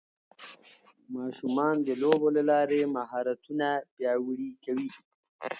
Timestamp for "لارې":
2.51-2.79